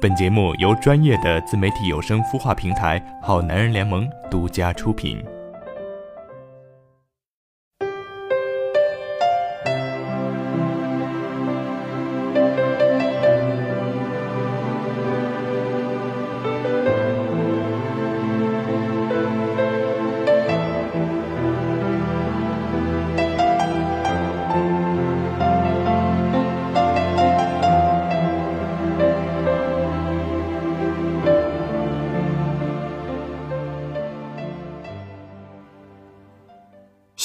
[0.00, 5.22] 本节目由专业的自媒体有声孵化平台好男人联盟独家出品。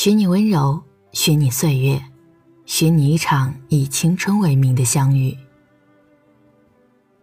[0.05, 0.83] 许你温柔，
[1.13, 1.99] 许你岁月，
[2.67, 5.35] 许你一场以青春为名的相遇。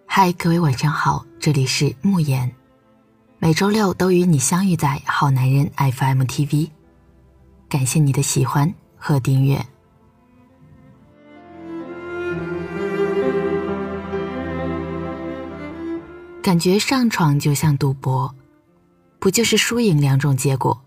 [0.04, 2.52] 嗨，各位晚上好，这里是慕言，
[3.38, 6.70] 每周六都与你相遇在好男人 FM TV，
[7.68, 9.64] 感谢你的喜欢和订阅。
[16.42, 18.34] 感觉上床就像赌博，
[19.20, 20.82] 不就是输赢两种结果？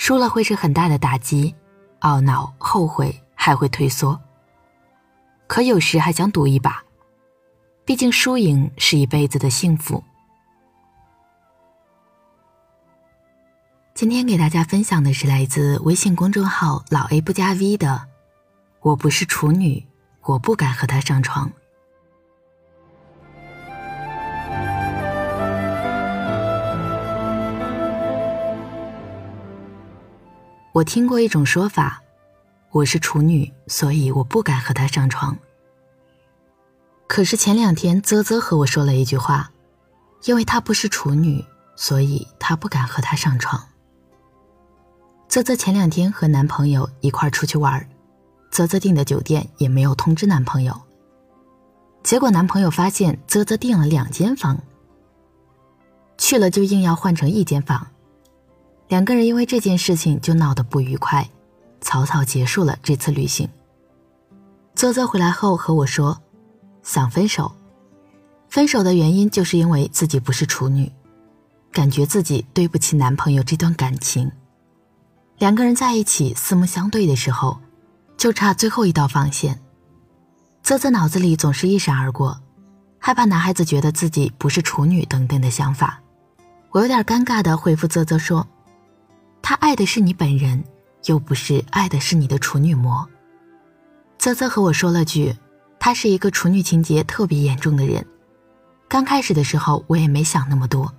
[0.00, 1.54] 输了会是很大的打击，
[2.00, 4.18] 懊恼、后悔，还会退缩。
[5.46, 6.82] 可有时还想赌一把，
[7.84, 10.02] 毕竟输赢是一辈子的幸福。
[13.94, 18.08] 今天给大家分享的是来自微信公众号“老 A 不加 V” 的
[18.80, 19.86] “我不是处女，
[20.22, 21.52] 我不敢和他上床”。
[30.72, 32.00] 我听过一种说法，
[32.70, 35.36] 我是处女，所以我不敢和他上床。
[37.08, 39.50] 可是前两天啧啧和我说了一句话，
[40.26, 43.60] 因为她不是处女，所以她不敢和他上床。
[45.28, 47.84] 啧啧前两天和男朋友一块出去玩，
[48.52, 50.80] 啧啧订的酒店也没有通知男朋友，
[52.04, 54.60] 结果男朋友发现啧啧订了两间房，
[56.16, 57.88] 去了就硬要换成一间房。
[58.90, 61.24] 两个人因为这件事情就闹得不愉快，
[61.80, 63.48] 草草结束了这次旅行。
[64.74, 66.20] 啧啧回来后和我说，
[66.82, 67.52] 想分手，
[68.48, 70.90] 分手的原因就是因为自己不是处女，
[71.70, 74.28] 感觉自己对不起男朋友这段感情。
[75.38, 77.60] 两个人在一起四目相对的时候，
[78.16, 79.60] 就差最后一道防线。
[80.64, 82.40] 啧啧脑子里总是一闪而过，
[82.98, 86.00] 害怕男孩子觉得自己不是处女等等的想法。
[86.72, 88.44] 我有点尴尬的回复啧啧说。
[89.42, 90.62] 他爱的是你本人，
[91.06, 93.08] 又不是爱的是你的处女膜。
[94.18, 95.34] 啧啧和我说了句
[95.80, 98.04] ：“他是一个处女情节特别严重的人。”
[98.86, 100.92] 刚开始的时候我也没想那么多，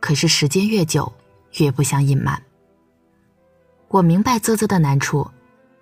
[0.00, 1.12] 可是时间越久，
[1.58, 2.40] 越不想隐瞒。
[3.88, 5.28] 我明白啧啧的难处，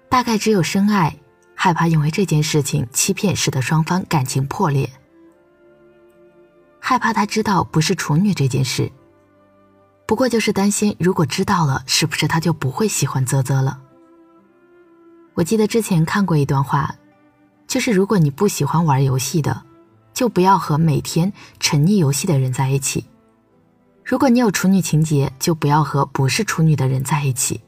[0.08, 1.14] 大概只有深爱，
[1.54, 4.91] 害怕因为这件事情欺骗，使得双方感情破裂，
[6.80, 8.91] 害怕他知道不是处女这件事。
[10.06, 13.80] 不过就是担心，如果知道了，是不是他就不会喜欢啧啧了？
[15.34, 16.94] 我记得之前看过一段话，
[17.66, 19.64] 就是如果你不喜欢玩游戏的，
[20.14, 23.04] 就不要和每天沉溺游戏的人在一起；
[24.04, 27.60] 如果你有处女情节，就不要和不是处女的人在一起。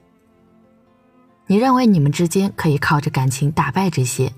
[1.49, 4.33] 你认为你们之间可以靠着感情打败这些，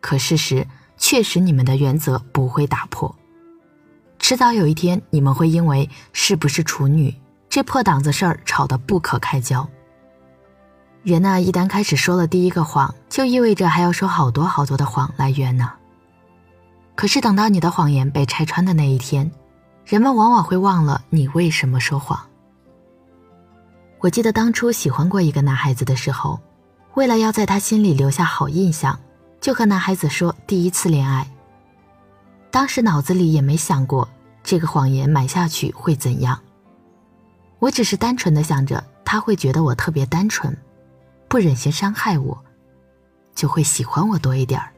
[0.00, 0.66] 可事实
[0.96, 3.12] 确实你们的原则不会打破。
[4.26, 7.14] 迟早有一天，你们会因为是不是处女
[7.50, 9.68] 这破档子事儿吵得不可开交。
[11.02, 15.70] 人呢，一旦开始说了第一个谎，就意味着还要说好多好多的谎来圆呢。
[16.94, 19.30] 可是等到你的谎言被拆穿的那一天，
[19.84, 22.18] 人们往往会忘了你为什么说谎。
[24.00, 26.40] 我记得当初喜欢过一个男孩子的时候，
[26.94, 28.98] 为了要在他心里留下好印象，
[29.38, 31.28] 就和男孩子说第一次恋爱。
[32.54, 34.08] 当时脑子里也没想过
[34.44, 36.40] 这个谎言买下去会怎样，
[37.58, 40.56] 我只是单纯的想着他会觉得我特别单纯，
[41.26, 42.44] 不忍心伤害我，
[43.34, 44.72] 就会喜欢我多一点儿。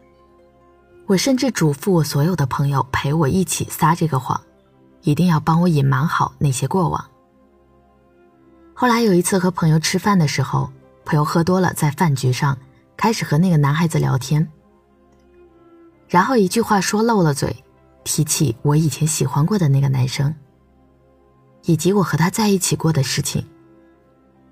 [1.05, 4.41] 我甚至嘱咐我所有的朋友陪我一起撒这个谎，
[5.03, 7.05] 一定要帮我隐瞒好那些过往。
[8.73, 10.71] 后来有一次和朋友吃饭的时候，
[11.05, 12.57] 朋友喝多了，在饭局上
[12.97, 14.51] 开始和那个男孩子聊天，
[16.09, 17.55] 然后一句话说漏了嘴。
[18.07, 20.33] 提起我以前喜欢过的那个男生，
[21.65, 23.45] 以及我和他在一起过的事情。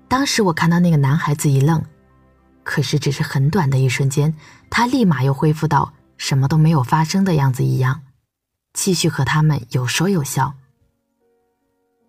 [0.09, 1.81] 当时我看到那个男孩子一愣，
[2.63, 4.35] 可是只是很短的一瞬间，
[4.69, 8.01] 他立马又恢复到什么都没有发生的样子一样，
[8.73, 10.53] 继续和他们有说有笑。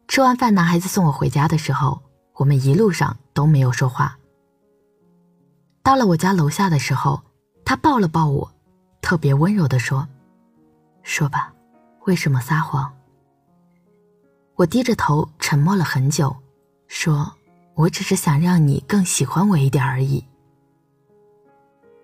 [0.08, 2.02] 吃完饭，男孩子送我回家的时候，
[2.34, 4.18] 我们一路上都没有说话。
[5.84, 7.22] 到了我家楼下的时候，
[7.64, 8.52] 他抱了抱我，
[9.00, 10.08] 特别温柔的说。
[11.08, 11.52] 说吧，
[12.06, 12.92] 为什么撒谎？
[14.56, 16.34] 我低着头，沉默了很久，
[16.88, 17.32] 说
[17.74, 20.24] ：“我只是想让你更喜欢我一点而已。”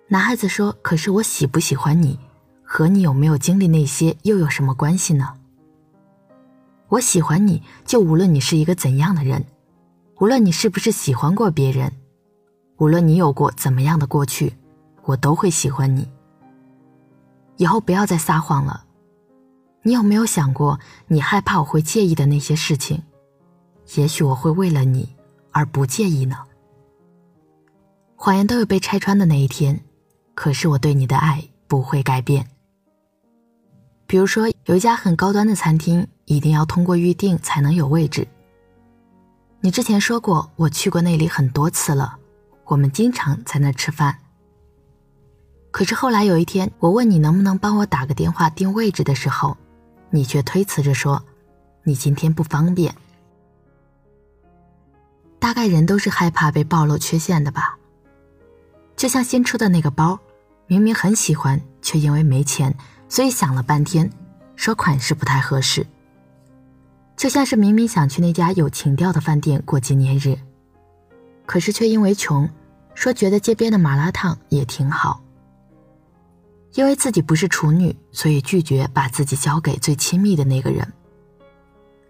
[0.07, 2.17] 男孩子说：“可是我喜不喜欢你，
[2.63, 5.37] 和你有没有经历那些又有什么关系呢？
[6.87, 9.45] 我喜欢你就无论你是一个怎样的人，
[10.21, 11.91] 无论你是不是喜欢过别人，
[12.77, 14.55] 无论你有过怎么样的过去，
[15.03, 16.09] 我都会喜欢你。
[17.57, 18.85] 以后不要再撒谎了。
[19.83, 23.01] 你有没有想过，你害怕我会介意的那些事情？
[23.95, 25.15] 也许我会为了你
[25.51, 26.37] 而不介意呢。
[28.15, 29.79] 谎言都有被拆穿的那一天。”
[30.35, 32.47] 可是我对你的爱不会改变。
[34.07, 38.27] 比如说，有一家很高端的餐厅，一定要通过预定才能有位置。
[39.61, 42.17] 你之前说过，我去过那里很多次了，
[42.65, 44.17] 我们经常在那吃饭。
[45.69, 49.55] 可是后来有一天，我问你能不能帮我打个电话订位置的时候，
[50.15, 51.23] 你却推辞着说，
[51.81, 52.93] 你今天不方便。
[55.39, 57.75] 大概人都是害怕被暴露缺陷的吧。
[58.95, 60.19] 就像新出的那个包，
[60.67, 62.71] 明明很喜欢，却因为没钱，
[63.09, 64.07] 所以想了半天，
[64.55, 65.83] 说款式不太合适。
[67.17, 70.37] 就像是明明想去那家有情调的饭店过纪念日，
[71.47, 72.47] 可是却因为穷，
[72.93, 75.22] 说觉得街边的麻辣烫也挺好。
[76.73, 80.91] 因为自己不是处女，所以拒绝把自己交给最亲密的那个人。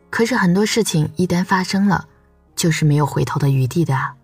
[0.09, 2.07] 可是很多事情一旦发生了，
[2.55, 4.15] 就是没有回头的余地的啊。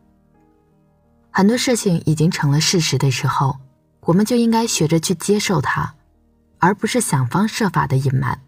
[1.31, 3.57] 很多事情已经成了事实的时候，
[4.01, 5.94] 我们就应该学着去接受它，
[6.57, 8.39] 而不是想方设法的隐瞒。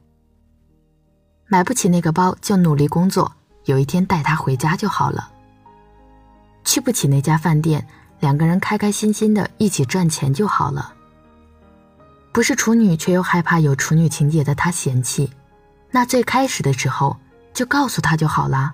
[1.47, 3.33] 买不起那个包，就努力工作，
[3.65, 5.29] 有一天带他回家就好了。
[6.63, 7.85] 去不起那家饭店，
[8.19, 10.93] 两个人开开心心的一起赚钱就好了。
[12.31, 15.31] 不是处女却又害怕有处女情节的他嫌弃，
[15.89, 17.18] 那最开始的时候
[17.54, 18.74] 就告诉他就好了。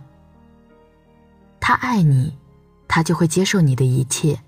[1.59, 2.37] 他爱你。
[2.89, 4.39] 他就会接受你的一切，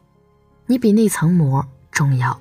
[0.66, 2.40] 你比那层膜重要。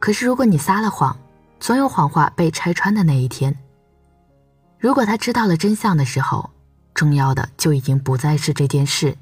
[0.00, 1.16] 可是如果你撒了谎，
[1.60, 3.56] 总有谎话被拆穿的那一天。
[4.80, 6.50] 如果他知道了真相的时候，
[6.94, 9.16] 重要的就已经不再是这件事，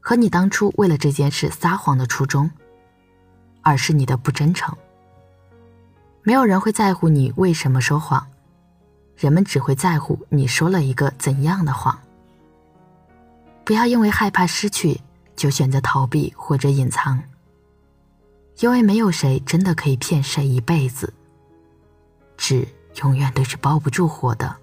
[0.00, 2.48] 和你当初为了这件事撒谎的初衷，
[3.60, 4.74] 而是你的不真诚。
[6.24, 8.24] 没有人会在乎你为什么说谎，
[9.16, 11.98] 人们只会在乎你说了一个怎样的谎。
[13.64, 15.00] 不要因为害怕失去，
[15.34, 17.20] 就选择逃避或者隐藏。
[18.60, 21.12] 因为没有谁真的可以骗谁一辈子，
[22.36, 22.68] 纸
[23.02, 24.56] 永远都是包不住火的。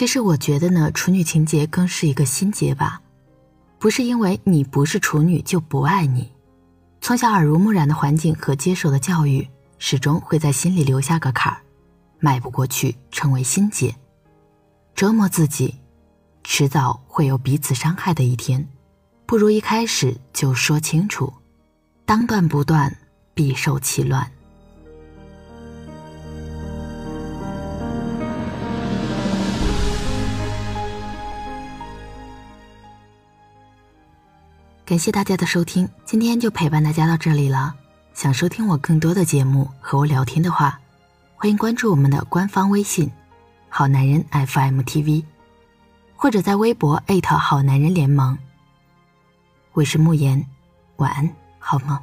[0.00, 3.02] 其实我觉得呢，处女情节更是一个心结吧，
[3.78, 6.32] 不是因为你不是处女就不爱你。
[7.02, 11.60] 从小耳濡目染的环境和接受的教育，始终会在心里留下个坎儿，
[12.18, 13.94] 迈不过去，成为心结，
[14.94, 15.74] 折磨自己，
[16.44, 18.66] 迟早会有彼此伤害的一天。
[19.26, 21.30] 不如一开始就说清楚，
[22.06, 22.96] 当断不断，
[23.34, 24.32] 必受其乱。
[34.90, 37.72] 感谢大家的收听，今天就陪伴大家到这里了。
[38.12, 40.80] 想收听我更多的节目和我聊天的话，
[41.36, 43.08] 欢迎关注我们的官方微信
[43.70, 45.22] “好男人 FM TV”，
[46.16, 48.36] 或者在微博艾特“好男人联盟”。
[49.74, 50.44] 我是慕言，
[50.96, 51.30] 晚安，
[51.60, 51.96] 好梦。